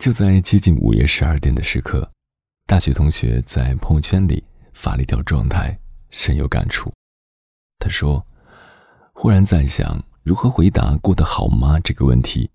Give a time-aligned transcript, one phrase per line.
[0.00, 2.10] 就在接近午夜十二点的时刻，
[2.64, 4.42] 大学同学在朋友圈里
[4.72, 6.90] 发了一条状态，深有感触。
[7.78, 8.26] 他说
[9.12, 12.50] ：“忽然在想如何回答‘过得好吗’这个问题，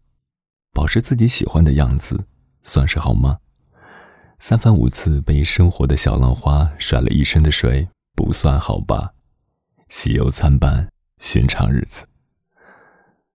[0.74, 2.26] 保持自己喜欢的样子，
[2.64, 3.38] 算是好吗？
[4.40, 9.14] 三番五次被生活的小浪花甩了一身的水，不算好吧？
[9.88, 12.10] 喜忧参半，寻常日子。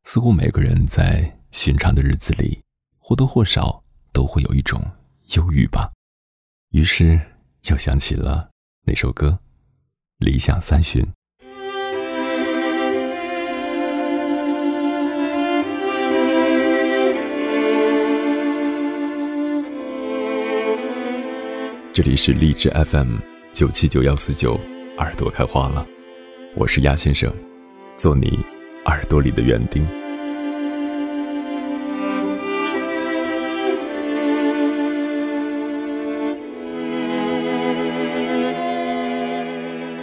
[0.02, 2.64] 似乎每个人在寻常的日子里，
[2.98, 4.82] 或多或少。”都会有一种
[5.34, 5.90] 忧郁吧，
[6.70, 7.20] 于是
[7.68, 8.50] 又想起了
[8.84, 9.28] 那首歌
[10.18, 11.02] 《理想三旬》。
[21.92, 23.18] 这里是荔枝 FM
[23.52, 24.58] 九七九幺四九，
[24.96, 25.86] 耳朵开花了，
[26.56, 27.30] 我是鸭先生，
[27.94, 28.38] 做你
[28.86, 29.99] 耳朵里的园丁。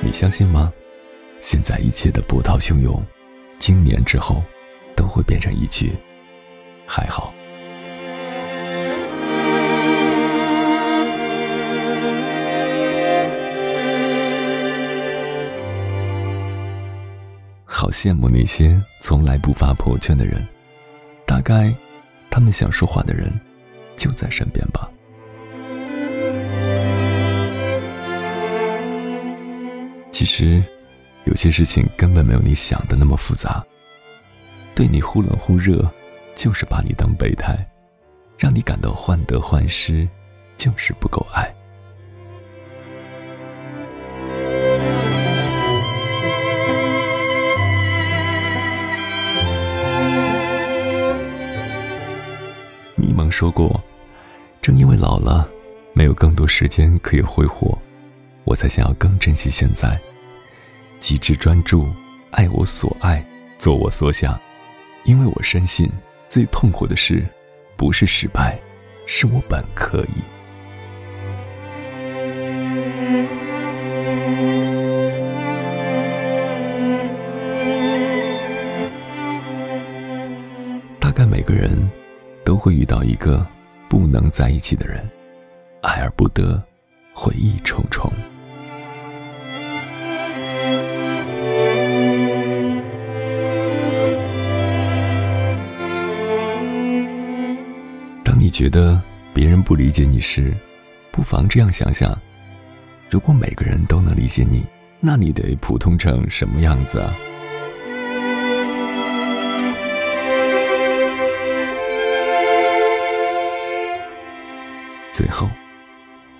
[0.08, 0.72] 你相信吗？
[1.42, 3.04] 现在一切的波涛汹涌，
[3.60, 4.42] 经年之后，
[4.96, 5.92] 都会变成一句
[6.88, 7.34] “还好”。
[17.66, 20.42] 好羡慕那些从来不发朋友圈的人，
[21.26, 21.76] 大概
[22.30, 23.30] 他们想说话的人
[23.98, 24.90] 就在身边吧。
[30.18, 30.64] 其实，
[31.26, 33.64] 有些事情根本没有你想的那么复杂。
[34.74, 35.88] 对你忽冷忽热，
[36.34, 37.54] 就是把你当备胎；
[38.36, 40.10] 让你感到患得患失，
[40.58, 41.54] 就是不够爱。
[52.96, 53.80] 迷蒙说过
[54.64, 55.48] ：“正因为老了，
[55.94, 57.78] 没有更多时间可以挥霍。”
[58.48, 60.00] 我才想要更珍惜现在，
[61.02, 61.86] 极致专注，
[62.32, 63.22] 爱我所爱，
[63.58, 64.40] 做我所想，
[65.04, 65.92] 因为我深信，
[66.30, 67.26] 最痛苦的事，
[67.76, 68.58] 不是失败，
[69.06, 70.24] 是我本可以。
[81.02, 81.70] 大概每个人
[82.46, 83.46] 都会遇到一个
[83.90, 85.06] 不能在一起的人，
[85.82, 86.64] 爱而不得，
[87.14, 88.10] 回忆重重。
[98.58, 99.00] 觉得
[99.36, 100.52] 别人不理解你时，
[101.12, 102.20] 不妨这样想想：
[103.08, 104.66] 如果每个人都能理解你，
[105.00, 107.14] 那你得普通成什么样子啊？
[115.12, 115.48] 最后，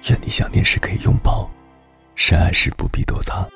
[0.10, 1.48] 愿你想念时可以拥抱，
[2.16, 3.48] 深爱时不必躲藏。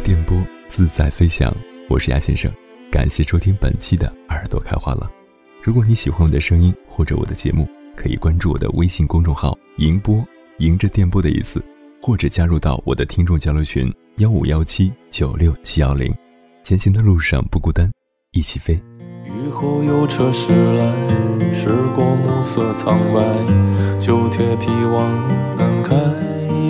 [0.00, 1.54] 电波自在飞翔，
[1.88, 2.50] 我是鸭先生，
[2.90, 5.10] 感谢收听本期的耳朵开花了。
[5.62, 10.24] 如果你喜欢我的声音或者我的节目，可以关注我的微信公众号“迎波”，
[10.58, 11.62] 迎着电波的意思，
[12.00, 16.12] 或者加入到我的听众交流群幺五幺七九六七幺零。
[16.62, 17.90] 前行的路上不孤单，
[18.32, 18.80] 一起飞。
[19.26, 25.28] 雨后有车驶来，驶过暮色苍白，旧铁皮往
[25.58, 25.94] 南开，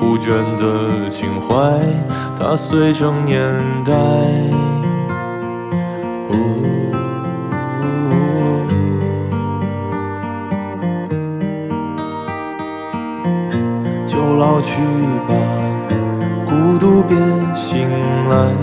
[0.00, 1.54] 枯卷的情怀，
[2.38, 3.38] 踏碎成年
[3.84, 3.92] 代。
[14.06, 14.80] 就老去
[15.28, 15.34] 吧，
[16.46, 17.14] 孤独别
[17.54, 17.86] 醒
[18.30, 18.54] 来。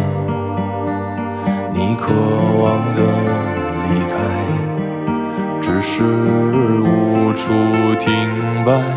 [1.72, 2.16] 你渴
[2.60, 3.02] 望的
[3.86, 4.18] 离开，
[5.62, 7.54] 只是无处
[8.00, 8.12] 停
[8.66, 8.97] 摆。